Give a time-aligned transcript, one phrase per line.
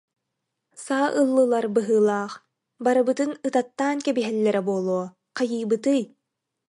[0.85, 2.33] Саа ыллылар быһыылаах,
[2.85, 5.03] барыбытын ытаттаан кэбиһэллэрэ буолуо,
[5.37, 6.01] хайыыбытый